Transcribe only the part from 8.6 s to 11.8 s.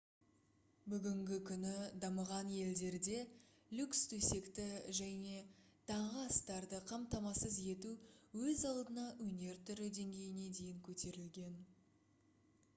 алдына өнер түрі деңгейіне дейін көтерілген